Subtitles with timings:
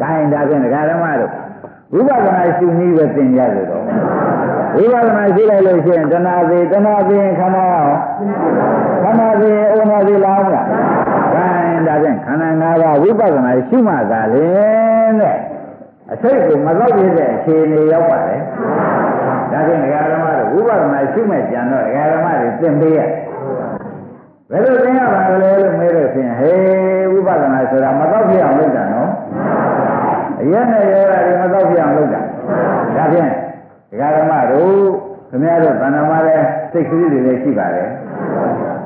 [0.00, 1.32] တိုင်းဒါဖြင့်ဒကာဓမ္မတို့
[1.92, 3.84] ဝိပဿနာရှုနည်းပဲသင်ကြလို့တော့
[4.76, 7.86] ဝိပဿနာရှုလိုက်လို့ရှိရင်တဏှာသေးတဏှာသေးခန္ဓာရော
[9.02, 10.66] ခန္ဓာသေးဩနာသေးလားမလား
[11.34, 14.44] တိုင်းဒါဖြင့်ခန္ဓာ၅ပါးဝိပဿနာရှုမှသာလေ
[15.20, 15.36] တဲ့
[16.12, 18.36] အစိတ်ကိုမတော့ပြတဲ့အခြေအနေရောက်ပါလေ
[19.52, 23.00] ဒါဖြင့်ဒကာဓမ္မတို့ဝိပဿနာရှုမဲ့ကြံတော့ဒကာဓမ္မတွေသင်ပေးရ
[24.50, 29.10] ဘယ်လိုသင်ရပါလဲလို့မေးလို့ရှိရင်ဟေးဝိပဿနာဆိုတာမတော့ပြအောင်လုပ်တာနော်
[30.40, 32.20] အရက်နဲ့ရောတာဒီမတော့ပြအောင်လုပ်တာ
[32.96, 33.30] ဒါဖြင့်
[33.90, 34.72] ဒကာဓမ္မတို့
[35.30, 36.18] ခင်ဗျားတို့ဗန္ဓမာ
[36.90, 37.88] လည်းစိတ်ကလေးတွေလည်းရှိပါတယ်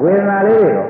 [0.02, 0.86] ဝေဒနာလေးတွေရော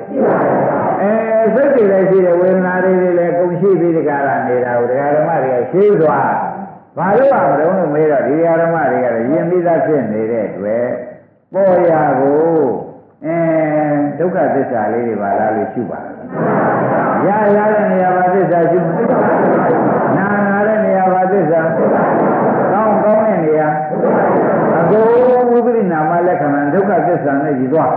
[1.01, 1.13] အဲ
[1.55, 6.31] စိတ်တွေလည်းရှိတယ်ဝေဒနာလေးတွေလည်းကုန်ရှိပြီးဒီကရနေတာကိုဒကာဓမ္မတွေကရှင်းသွား
[6.99, 10.87] ဘာလို့အောင်မလို့မေးတော့ဒီဒကာဓမ္မတွေကလည်းယဉ်ပြီးသားဖြစ်နေတဲ့အတွက်
[11.55, 12.43] ပေါ်ရာကို
[13.27, 13.39] အဲ
[14.19, 16.01] ဒုက္ခသစ္စာလေးတွေပါလားလို့ရှုပါ
[17.27, 18.81] ရရတဲ့နေရာမှာသစ္စာရှု
[20.19, 21.61] နာနာတဲ့နေရာမှာသစ္စာ
[22.73, 23.69] ကောင်းကောင်းတဲ့နေရာ
[24.79, 27.93] အကုန်ဝိပရိနာမလက္ခဏာ ဒုက္ခသစ္စာနဲ့ကြည်သွား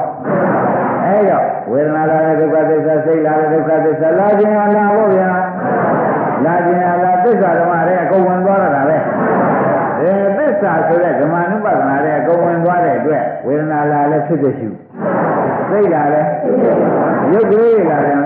[1.05, 5.31] အဲကြောင့်ဝေဒနာလာတဲ့ဒုက္ခသစ္စာစိတ်လာတဲ့ဒုက္ခသစ္စာလာခြင်းဟာလာဖို့ဗျာ
[6.45, 8.97] လာခြင်းဟာလာသစ္စာဓမ္မတွေအကုန်ဝင်သွားတာပဲ
[9.99, 14.69] အဲသစ္စာဆိုတဲ့ဓမ္မနုပဒနာတွေအကုန်ဝင်သွားတဲ့အတွက်ဝေဒနာလာလည်းဖြစ်ဖြစ်ရှု
[15.69, 16.29] စိတ်လာလည်း
[17.31, 18.17] ရုပ်ကလေးလာတယ်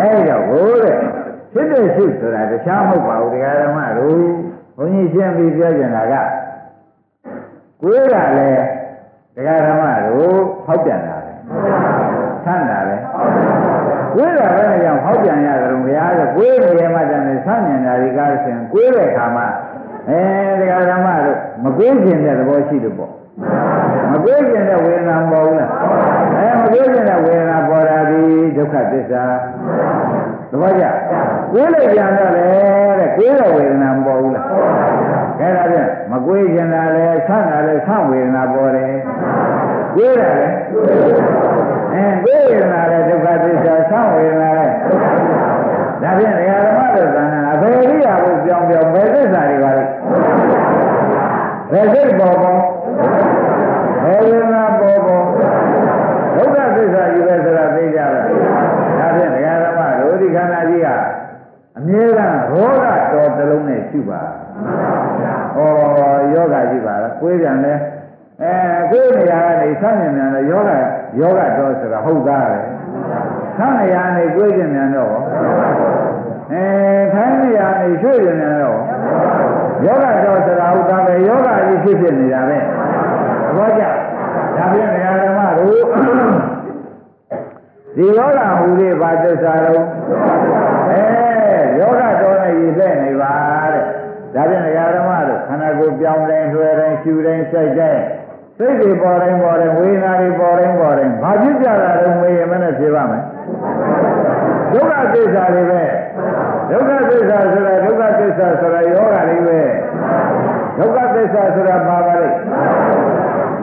[0.00, 0.96] အဲကြောင့်ဘိုးတဲ့
[1.52, 4.20] ဖြစ်တဲ့ရှုဆိုတာတခြားမဟုတ်ပါဘူးတရားဓမ္မတို့
[4.76, 6.14] ဘုန်းကြီးရှင်းပြီးပြောကြတာက
[7.82, 8.77] ကိုယ်ကလည်း
[9.38, 10.36] တရားဓမ္မတို့
[10.66, 11.32] ဟောက်ပြန်တာပဲ
[12.44, 12.96] ဆန့်တာပဲ
[14.14, 19.46] ကိုယ်ကလည်းကြောင့်ဟောက်ပြန်ရတယ်ဘုရားကကိုယ်နေရာမှာတည်းဆန့်မြင်တာဒီကားဆိုရင်ကိုယ်တဲ့ခါမှာ
[20.08, 20.20] အဲ
[20.60, 23.12] တရားဓမ္မတို့မကိုးကျင်တဲ့သဘောရှိတယ်ပေါ့
[24.12, 25.70] မကိုးကျင်တဲ့ဝေဒနာမပေါ်ဘူးလား
[26.36, 28.22] အဲမကိုးကျင်တဲ့ဝေဒနာပေါ်တာဒီ
[28.56, 29.24] ဒုက္ခသစ္စာ
[30.50, 30.84] သဘောကျ
[31.52, 32.44] ကိုယ်လိုက်ပြန်တော့လေ
[32.98, 34.46] တဲ့ကိုယ်တဲ့ဝေဒနာမပေါ်ဘူးလား
[35.38, 38.92] ခဲဒါဖြင့်မကိုးကျင်တာလေဆန့်တာလေဆန့်ဝေဒနာပေါ်တယ်
[39.96, 40.46] ကိုယ်တာလေ
[41.92, 44.66] အဲကိုယ်ဝေဒနာလေဒုက္ခသစ္စာဆန့်ဝေဒနာလေ
[46.02, 49.84] ဒါဖြင့်ဒကာဓမ္မတို့သံဃာအဘယ်ရိယာကိုပြောင်းပြောင်းဘယ်သစ္စာတွေပါလဲ
[51.72, 52.60] ဘယ်စိတ်ပေါ်ပေါ်
[54.04, 55.24] ဘယ်ဝေဒနာပေါ်ပေါ်
[56.36, 58.12] ဒုက္ခသစ္စာယူပဲဆိုတာသိကြလား
[58.98, 60.87] ဒါဖြင့်ဒကာဓမ္မတို့ဒီခန္ဓာကြီးက
[61.78, 64.20] အမြဲတမ်းရောဂတော်တစ်လုံးနဲ့ရှိပါ
[65.56, 65.60] ဩ
[66.32, 67.74] ယောဂရှိပါလားကိုယ်ပြန်လဲ
[68.42, 68.54] အဲ
[68.90, 70.70] ကိုယ်နေရာကနေဆန့်မြင်မြန်လဲယောဂ
[71.20, 72.58] ယောဂတော်ဆိုတာဟုတ်သားပဲ
[73.56, 75.14] ဆန့်နေရာနေကိုယ်ပြန်မြန်တော့
[76.52, 76.64] အဲ
[77.12, 78.78] ခိုင်းနေရာနေရွှေ့ပြန်မြန်တော့
[79.84, 82.62] ယောဂတော်ဆိုတာဟုတ်သားပဲယောဂကြီးဖြစ်ဖြစ်နေတာပဲသ
[83.56, 83.82] ဘောကျ
[84.56, 85.37] ဒါဖြင့်နေရာဓမ္မတို့
[87.98, 89.84] ဒီယောဂဟူလေးပါသစ္စာတော့
[90.90, 91.02] အဲ
[91.78, 93.32] ယောဂတော်နဲ့ရည်လက်နေပါ
[93.72, 93.84] တဲ့
[94.34, 98.02] ဒါဖြင့်ဒကာဓမ္မတို့ခန္ဓာကိုယ်ပြောင်းတိုင်းလွှဲတိုင်းရှူတိုင်းစိုက်တိုင်း
[98.58, 103.22] စိတ်တွေပေါ်တိုင်းပေါ်တိုင်းဝေဒနာတွေပေါ်တိုင်းပေါ်တိုင်းဘာဖြစ်ကြတာလဲမေးရင်မနဲ့ဖြေပါမယ်
[104.72, 105.82] ဒုက္ခသစ္စာတွေပဲ
[106.70, 109.60] ဒုက္ခသစ္စာဆိုတာဒုက္ခသစ္စာဆိုတာယောဂတွေပဲ
[110.78, 112.28] ဒုက္ခသစ္စာဆိုတာပါပါလေ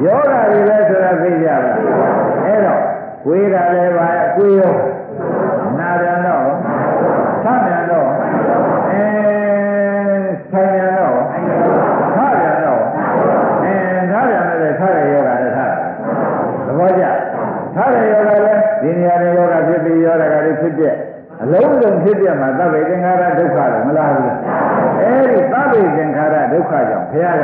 [0.06, 1.62] ယောဂတွေပဲဆိုတာသိကြလား
[2.46, 2.81] အဲ့တော့
[3.28, 3.74] ဝေးတာလ
[21.81, 24.35] လုံးစုံဖြစ်ပြမှာသဗ္ဗေသင်္ခါရဒုက္ခလို့မလားဘူး
[25.01, 27.43] အဲဒီသဗ္ဗေသင်္ခါရဒုက္ခကြောင့်ဘုရားက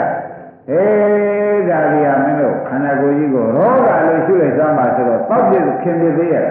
[0.72, 6.46] အေးဒါကြီးကမင်းတို့ခန္ဓာကိုယ်ကြီးကိုရောဂါလို့ရှုလိုက်စမ်းပါဆိုတော့တောက်ပြခင်ပြသေးရဲ့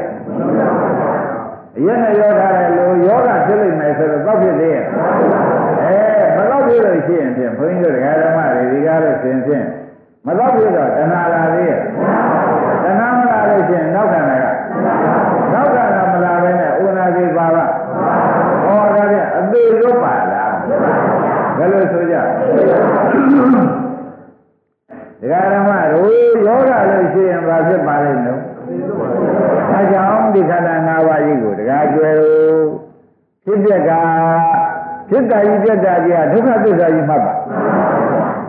[1.76, 4.84] အရင်နဲ့ရောထားတယ်လို့ယောဂဖြစ်လိမ့်မယ်ဆိုတော့တောက်ပြသေးရဲ့
[5.82, 5.96] အဲ
[6.36, 9.64] မတော့ပြလို့ရှိရင်ဖြင့်ဘုန်းကြီးတို့ဒကာဓမ္မတွေဒီကားလို့ရှင်ဖြင့်
[10.26, 11.78] မတော့ပြတော့တဏှာလာသေးရဲ့
[12.84, 14.44] တဏှာမလာလို့ရှိရင်နောက်ခန္ဓာက
[15.52, 17.64] နောက်ခန္ဓာမလာဘဲနဲ့ဥနာစီပါပါ
[18.64, 20.52] ဟောဒါဖြင့်အသေးလွတ်ပါလား
[21.58, 22.16] ဘယ်လိုဆိုကြ
[25.20, 26.10] ဒကာဓမ္မတို့
[26.46, 28.42] ယောဂလို့ရှိရင်ဘာဖြစ်ပါလိမ့်လို့
[29.72, 32.66] အဲကြောင့်ဒီခန္ဓာ၅ပါးကြီးကိုဒကာကျွယ်တို့
[33.44, 33.90] ဖြစ်ပြက်က
[35.08, 35.24] ဖြစ်
[35.84, 37.34] တာကြီးပြက်တာကြီးကဒုက္ခသစ္စာကြီးမှတ်ပါ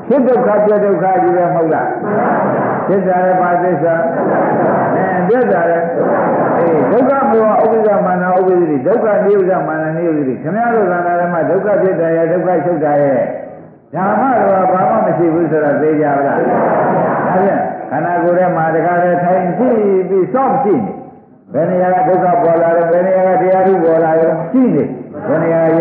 [0.07, 1.87] ဖြစ်ဒုက္ခပြက်ဒုက္ခကြီးပဲမဟုတ်လား
[2.87, 3.93] ဖြစ်တာလည်းပါသစ္စာ
[5.15, 5.85] အဲပြက်တာလည်း
[6.57, 13.21] အေးဒုက္ခမောဥပ္ပဇ္ဇမာနဥပ္ပဇ္ဇိဒုက္ခနိဥဇ္ဇမာနနိဥဇ္ဇိခင်ဗျားတို့သံဃာဓမ္မဒုက္ခဖြစ်တယ်ရဲ့ဒုက္ခချုပ်တာရဲ့
[13.95, 16.55] ဓမ္မတော်ဘာမှမရှိဘူးဆိုတော့သိကြပါလားဒါ
[17.33, 19.79] ဖြင့်ခန္ဓာကိုယ်ထဲမှာတခါတည်းထိုင်ကြည့်
[20.09, 20.93] ပြီးစောင့်ကြည့်နေ
[21.53, 24.83] ဘယ်နေရာကဒုက္ခပေါ်လာတယ်ဘယ်နေရာကတရားထုပေါ်လာတယ်ကြည့်နေ
[25.27, 25.79] ဘယ်နေရာရာဆိုဒီနေ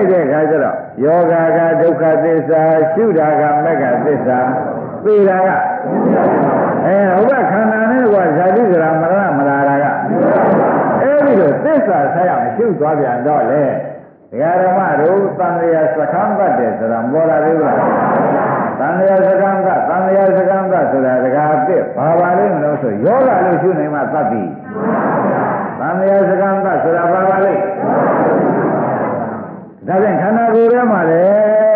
[0.00, 2.62] လိုက်တဲ့အခါကျတော့ယောဂကဒုက္ခသစ္စာ
[2.92, 4.38] ရှုတာကမက္ခသစ္စာ
[5.04, 5.48] သိတာက
[6.86, 9.84] အဲဥပခန္ဓာနဲ့ကဇာတိကရာမရဏမလာတာက
[11.02, 13.64] အဲဒီလိုသစ္စာဆက်ရမရှိသွားပြန်တော့လေ
[14.32, 17.76] ဒကာဓမ္မတို့သံဃာစခန်းပတ်တယ်ဆိုတာမောလာသေးဘူးလား
[18.80, 24.42] သံဃာစခန်းကသံဃာစခန်းကဆိုတာဒကာအစ်စ်ဘာပါလိမ့်မလို့ဆိုယောဂလို့ရှုနေမှသတ်ပြီ
[25.80, 27.60] သံဃာစခန်းကဆိုတာဘာပါလိမ့်
[29.90, 31.22] ဒါဖြင့်ခန္ဓာကိုယ်ထဲမှာလေ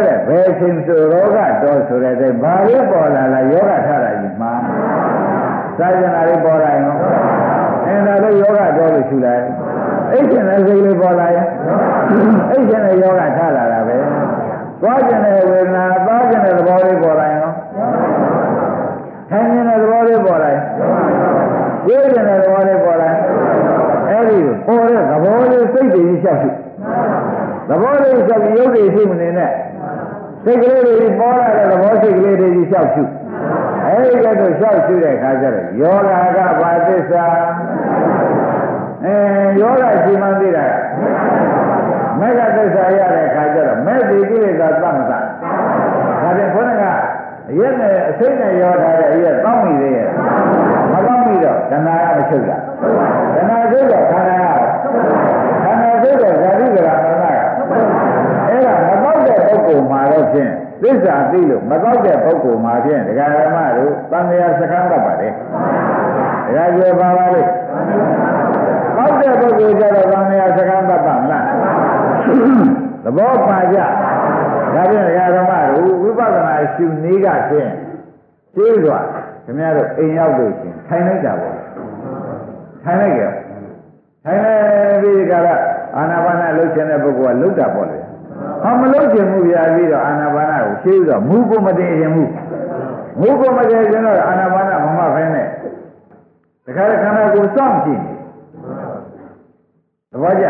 [0.05, 4.53] တဲ့ဘယ်ချိန်ဆိုရောဂတော်ဆိုတဲ့တဲ့ဘာလို့ပေါ်လာလဲယောဂထတာကြီးမှာ
[5.79, 6.85] စာရဏလေးပေါ်လာရင်
[7.87, 9.45] အဲဒါလို့ယောဂတော်လို့ရှုလိုက်
[10.13, 11.49] အိတ်ရှင်တဲ့စိတ်လေးပေါ်လာရင်
[12.51, 13.97] အိတ်ရှင်တဲ့ယောဂထလာတာပဲ
[14.83, 17.55] သွားကျင်တဲ့ဝေဒနာသွားကျင်တဲ့သဘောလေးပေါ်လာရင်နော်
[19.31, 20.65] ထိုင်နေတဲ့သဘောလေးပေါ်လာရင်
[21.87, 22.37] ဝေဒနာ
[27.69, 29.53] သဘောလေးဆိုပြီးရုပ်တွေရှိမနေနဲ့
[30.45, 33.05] စိတ်ကလေးတွေပေါ်လာတဲ့သဘောစိတ်ကလေးတွေကြီးလျှောက်ရှု
[33.87, 37.25] အဲဒီကဲတော့လျှောက်ရှုတဲ့အခါကျတော့ယောဂကဘာသစ္စာ
[39.05, 39.15] အဲ
[39.61, 40.73] ယောဂရှိမှန်းသိတာက
[42.21, 45.23] မေဃသစ္စာရတဲ့အခါကျတော့မဲ့ဒီကိလေသာသတ်မသတ်
[46.23, 46.85] ဒါပြန်ခေါင်းက
[47.51, 50.09] အရက်နဲ့အစိမ့်နဲ့ရောထားတဲ့အရက်တောင်းမိသေးရဲ့
[50.93, 52.57] မတောင်းမိတော့ဒနာကမချုပ်တာ
[53.37, 54.44] ဒနာချုပ်တော့ခန္ဓာ
[59.67, 60.53] ပုဂ္ဂိုလ်မှာတော့ဖြင့်
[60.83, 65.33] သစ္စာသိလို့မတော့တဲ့ပုဂ္ဂိုလ်မှာဖြင့်ဒကာရမတို့သံဃာစကားတတ်ပါတယ်
[66.47, 67.51] ဒကာကျေပါပါလိမ့်
[68.97, 71.47] တော့တဲ့ပုဂ္ဂိုလ်ကြတော့သံဃာစကားတတ်ပါမလား
[73.05, 73.79] သဘောပါကြ
[74.75, 77.71] ဒါဖြင့်ဒကာရမတို့ဝိပဿနာရှုနည်းကဖြင့်
[78.55, 79.07] ကျေးဇူး
[79.45, 81.57] ခင်ဗျားတို့အိမ်ရောက်လို့ရှင်ထိုင်လိုက်တာပေါ့
[82.85, 83.25] ထိုင်လိုက်ကြ
[84.25, 85.61] ထိုင်လိုက်ပြီးကြတော့
[85.97, 87.99] အာနာပါနလှုပ်ခြင်းတဲ့ပုဂ္ဂိုလ်ကလှုပ်တာပေါ့လေ
[88.63, 92.25] ဟောမလှုပ်ခြင်းမှုပြပြီးတော့အာနာပါနကိုရှင်းပြီးတော့မူကိုမတည်ခြင်းမှု
[93.21, 95.47] မူကိုမတည်ခြင်းတော့အာနာပါနမမဖဲနဲ့
[96.65, 98.03] တခါတခါခန္ဓာကိုယ်စောင့်ကြည့်
[100.11, 100.47] သဘောကျ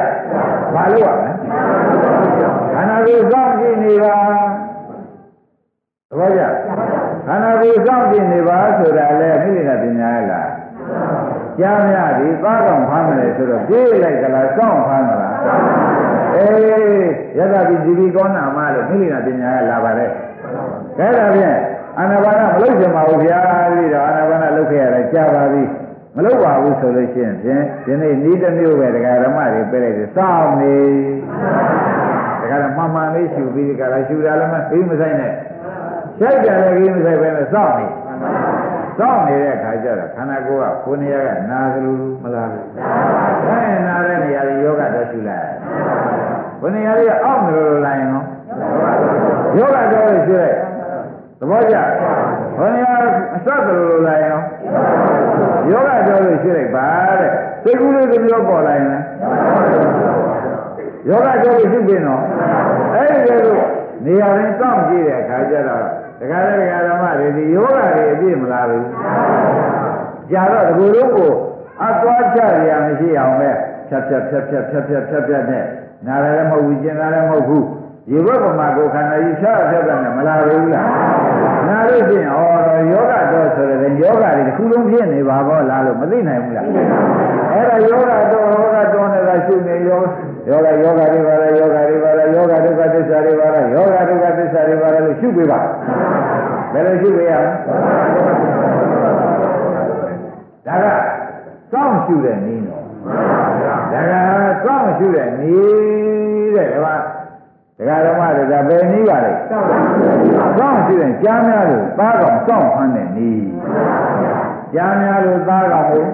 [0.75, 1.31] ဘာလို့ရမလဲ
[2.75, 4.17] ခန္ဓာကိုယ်စောင့်ကြည့်နေပါ
[6.09, 6.43] သဘောကျ
[7.27, 10.51] ခန္ဓာကိုယ်စောင့်ကြည့်နေပါဆိုတာလေမိမိကပညာရလား
[11.59, 15.35] ကြားမြဒီသားကောင်ဖမ်းမယ်ဆိုတော့ပြေးလိုက်ကလားစောင့်ဖမ်းမလား
[16.35, 16.61] အေး
[17.39, 20.11] ယတပိဒီဘီကောနာမလို့မိမိကပညာရလာပါတယ်
[20.99, 21.59] ခဲဒါဖြင့်
[21.99, 23.39] အာနာပါနမလုပ်ချင်ပါဘူးဗျာ
[23.73, 25.63] ပြီးတော့အာနာပါနလုပ်ခဲ့ရတယ်ကြားပါပြီ
[26.17, 30.77] မလုပ်ပါဘူးဆိုလို့ရှိရင်ဖြင့်ဒီနေ့ဤတစ်မျိုးပဲတရားဓမ္မတွေပြလိုက်တယ်စောင့်နေ
[32.41, 35.33] ဒါကလည်းမှန်မှန်လေးရှူပြီးဒီကလာရှူတာလည်းမပြီးမဆိုင်နဲ့
[36.19, 37.87] ရှိုက်တယ်လည်းကြီးမဆိုင်ပဲနဲ့စောင့်နေ
[38.99, 42.65] စောင့်နေတဲ့အခါကျတော့ခန္ဓာကိုယ်ကကိုယ်နေရာကနာသလိုမလားဘူး။
[43.49, 45.49] အဲနာတဲ့နေရာတွေယောဂတော့ရှူလိုက်။
[46.61, 48.27] ကိုယ်နေရာတွေအောက်မလို့လာရင်နော်
[49.59, 50.57] ယောဂတော့ရှူလိုက်။
[51.39, 51.77] သဘောကျ။
[52.57, 52.95] ကိုယ်နေရာ
[53.35, 54.45] အစသလိုလာရင်နော်
[55.71, 56.87] ယောဂတော့ရှူလိုက်ပါ
[57.21, 57.31] တဲ့။
[57.63, 59.05] စိတ်ကူးလေးတစ်မျိုးပေါ်လာရင်လည်း
[61.09, 62.23] ယောဂတော့ရှူပြင်တော့
[62.95, 63.59] အဲဒီလို
[64.05, 65.85] နေရာရင်းစောင့်ကြည့်တဲ့အခါကျတော့
[66.25, 68.87] ဒကာလည်းဒကာဓမ္မတွေဒီယောဂတွေအပြည့်မလားဘူး
[70.31, 71.33] ကြာတော့ဒီလိုကို
[71.83, 73.51] အသွားချရရမရှိအောင်ပဲ
[73.89, 75.65] ဖြတ်ဖြတ်ဖြတ်ဖြတ်ဖြတ်ဖြတ်ဖြတ်ဖြတ်နဲ့
[76.07, 77.67] နားလည်းမဟုတ်ဘူးကျင်တာလည်းမဟုတ်ဘူး
[78.11, 80.89] ရေဘက်ပမာကိုခန္ဓာကြီးဖြတ်ဖြတ်ဖြတ်နဲ့မလာဘူးလား
[81.69, 86.67] နားလို့ရှိရင်ဩတော့ယောဂတော့ဆိုတဲ့ယောဂတွေတစ်ခုလုံးဖြစ်နေပါဘောလားလို့မသိနိုင်ဘူးလား
[87.55, 90.01] အဲ့ဒါယောဂတော့ယောဂတော့နေတာရှုနေယော
[90.49, 95.61] ယောဂယောဂတွေပါလားယောဂတွေပါလားယောဂဒုက္ခသစ္စာတွေပါလားယောဂဒုက္ခသစ္စာတွေပါလားလို့ရှုပေးပါ
[96.73, 97.51] ဘယ်လိုရှုပေးရမလဲ
[100.67, 100.87] ဒါက
[101.73, 102.85] စောင့်ရှုတဲ့နည်းနော်
[103.93, 104.15] ဒါက
[104.65, 106.95] စောင့်ရှုတဲ့နည်းတဲ့ဒီမှာ
[107.79, 109.59] ဒကာဓမ္မတွေဒါဘယ်နည်းပါလဲစော
[110.71, 113.47] င့်ရှုတဲ့ကြားများလို့သားကောင်စောင့်ဖမ်းတဲ့နည်း
[114.75, 116.05] ကြားများလို့သားကောင်ကို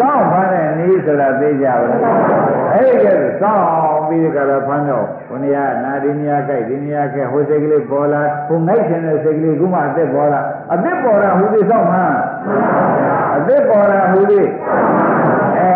[0.00, 2.00] စောင့်ဖမ်းတဲ့နည်းဆိုတာသိကြပါလား
[2.72, 3.64] အဲ့ဒီကဲစောင့်
[4.08, 10.40] ပြီးကြတော့ဖမ်းတော့ခொနည်းနာဒီနေရာကြိုက်ဒီနေရာကဲဟိုစိတ်ကလေးပေါ်လာဟိုငိုက်ခြင်းတဲ့စိတ်ကလေးခုမှအသက်ပေါ်လာ
[10.74, 12.16] အသက်ပေါ်လာဟိုဒီစောင့်မှန်း
[13.36, 14.40] အသက်ပေါ်လာဟိုဒီ
[15.58, 15.70] အဲ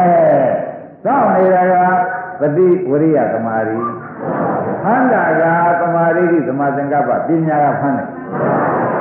[1.04, 1.75] စောင့်နေတာက
[2.40, 3.78] ပฏิဝရိယသမာဓိ
[4.82, 5.42] ဖမ်းတာက
[5.80, 8.06] သမာဓိတိသမာသင်္ကပ္ပပညာကဖမ်းတယ်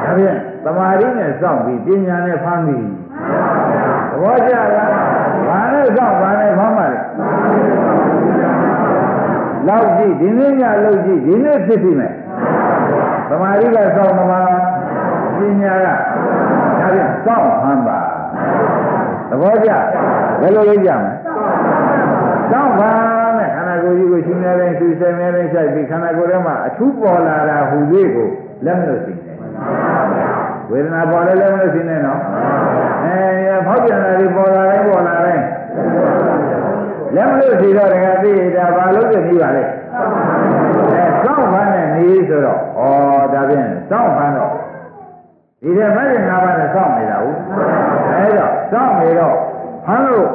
[0.04, 2.88] ဒါဖြင့် သမာဓိနဲ့စောင့်ပြီးပညာနဲ့ဖမ်းပြီး
[4.12, 4.90] သဘောကျလား
[5.48, 7.00] ဘာနဲ့စောင့်ဘာနဲ့ဖမ်းပါလဲ
[9.68, 12.14] လောက်ကြည့်ဒီနေ့ညလောက်ကြည့်ဒီနေ့ဖြစ်ပြီမယ်
[13.30, 14.40] သမာဓိကစောင့်သမာ
[15.38, 15.96] ပညာကဒါ
[16.80, 18.00] ဖြင့်စောင့်ဖမ်းပါ
[19.30, 19.72] သဘောကျ
[20.42, 21.12] ဘယ်လိုလုပ်ကြမလဲ
[22.52, 22.92] စောင့်ပါ
[23.38, 27.78] နဲ့ခန္ဓာကိုယ်ကြီးကိုရှင်နေတိုင်းသူဆိုင်နေတိုင်းဆိုင်ပြီးခန္ဓာကိုယ်ထဲမှာအထူးပေါ်လာတာဟူ၍
[28.16, 28.28] ကို
[28.66, 29.25] လက်မလို့သိနေ
[30.72, 32.22] ဝေဒနာပေါ်လဲလက်မလို့သိနေနော်
[33.04, 35.46] အဲဖောက်ပြန်တာဒီပေါ်လာတိုင်းပေါ်လာတိုင်း
[37.16, 42.82] လက်မလို့သိတော့တကယ်သိတာဘာလို့သိနေပါလဲအဲစောင့်ဖမ်းတဲ့နေဆိုတော့ဩ
[43.34, 44.52] ဒါဖြင့်စောင့်ဖမ်းတော့
[45.62, 47.38] ဒီထဲမဲ့ငါးပါးနဲ့စောင့်နေတာဟုတ်
[48.14, 49.36] အဲတော့စောင့်နေတော့
[49.86, 50.28] ဖမ်းလို့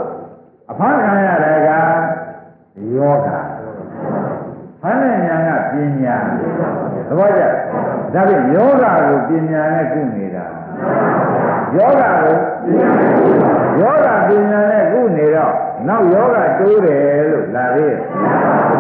[0.70, 1.70] အဖမ်းခံရတဲ့က
[2.96, 3.28] ယောဂ
[4.82, 6.16] ဖမ်းတဲ့ညာကပညာ
[7.08, 7.42] သဘောကျ
[8.14, 10.45] ဒါဖြင့်ယောဂကိုပညာနဲ့ကုနေတာ
[11.76, 12.37] ယောဂကို
[13.81, 15.55] ယောဂပညာနဲ့ကုနေတော့
[15.88, 17.00] နောက်ယောဂတိုးတယ်
[17.31, 18.00] လို့လာသေးတယ်။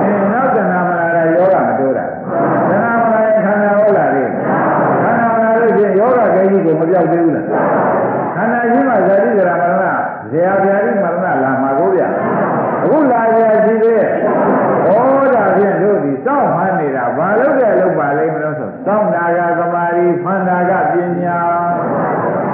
[0.00, 2.04] အဲနောက်တဏှာမလာတာယောဂမတိုးတာ။
[2.68, 4.32] တဏှာမလာရင်ခန္ဓာဟုတ်လာသေးတယ်။
[5.04, 7.46] ခန္ဓာမလာလို့ချင်းယောဂကိကြီးကိုမပြောက်သေးဘူးလား။
[8.36, 9.84] ခန္ဓာကြီးမှာဇာတိကြရာမရဏ
[10.30, 12.08] ဇေယဗျာတိမရဏလာမှာကိုဗျာ။
[12.84, 13.89] အခုလာရရှိသေး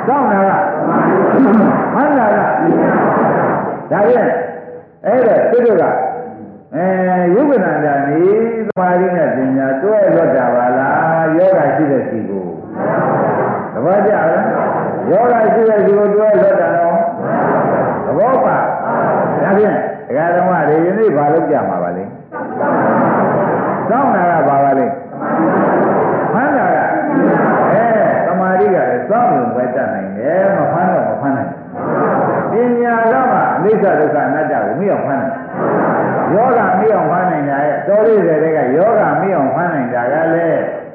[0.07, 0.51] စောင့်တာက
[1.95, 4.31] ဖန်တာကဒါဖြင့်
[5.07, 5.85] အဲ့ဒါသူတို့က
[6.75, 6.87] အဲ
[7.35, 8.21] ယုဂနန္ဒာနေ
[8.67, 12.47] သမာဓိနဲ့ပညာတွဲလွတ်တာပါလားယောဂရှိတဲ့စီကို
[13.75, 14.27] သဘောကျလား
[15.11, 16.99] ယောဂရှိတဲ့စီကိုတွဲလွတ်တာတော့
[18.07, 18.57] သဘောပါ
[19.43, 19.77] ဒါဖြင့်
[20.09, 21.86] ဒကာတော်ကဒီယနေ့ဘာလို့ကြမှာပါ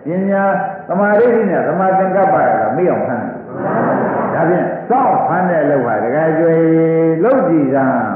[0.06, 0.44] ပညာ
[0.88, 3.42] သမာဓိနဲ့သမာသင်္ကပ္ပကမိအောင်ဖမ်းနိုင်
[4.34, 6.56] ဒါဖြင့်စောင့်ဖမ်းတဲ့လောက်ဟာတကယ်ကျွေ
[7.24, 8.10] လောက်ကြည့်စမ်း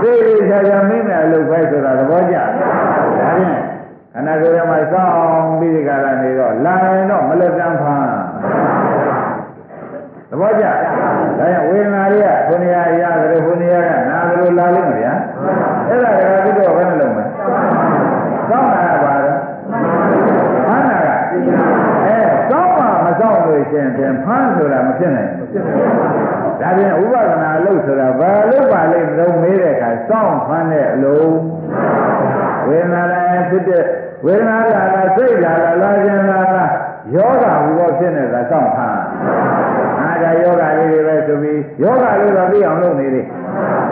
[0.00, 2.44] သိသိချာချာမင်းမဲ့အလုပ်ပဲဆိုတာသဘောကျဒါ
[3.36, 3.56] ဖြင့်
[4.12, 5.12] ခန္ဓာကိုယ်ထဲမှာစောင့်
[5.60, 8.12] ပြီးဒီကရနေတော့လာရင်တော့မလက်တန်းဖမ်း
[10.30, 13.34] သဘောကျဒါကြောင့်ဝေဒနာတွေကခုနေရာရတ
[25.00, 25.48] ဖြစ်နိုင်ဘူး
[26.60, 31.36] ဒါပြင်ဥပဒနာလို့ဆိုတာဘာလို့ပါလိမ့်မလို့မေးတဲ့အခါစောင့်ဖမ်းတဲ့အလုံး
[32.68, 33.84] ဝေဒနာလည်းဖြစ်တဲ့
[34.24, 36.66] ဝေဒနာလာလာစိတ်လာလာလာခြင်းလာလာ
[37.14, 39.00] ယောဂဟူသောဖြစ်နေတာစောင့်ဖမ်း
[40.00, 43.26] အားဒါယောဂလေးတွေပဲဆိုပြီးယောဂလေးတော့သိအောင်လုပ်နေသေး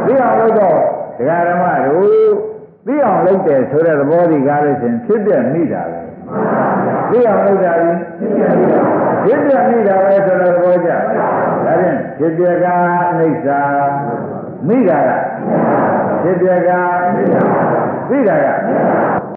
[0.07, 0.77] သိအောင်လုပ်တော့
[1.19, 2.07] ဒကာဓမ္မတို့
[2.87, 6.01] သိအောင်လုပ်တယ်ဆိုတဲ့သဘောဒီကားလို့ရှင်ဖြစ်ပြမိတာပဲ
[7.11, 9.08] သိအောင်လုပ်တာပြီဖြစ်ပြမိတာ
[10.09, 10.99] ပဲဆိုတဲ့သဘောကြဒါ
[11.65, 12.67] ဖြင့်ဖြစ်ပြက
[13.11, 13.47] အနိစ္စ
[14.69, 15.11] မိတာက
[16.23, 16.71] ဖြစ်ပြက
[18.09, 19.28] သိတာက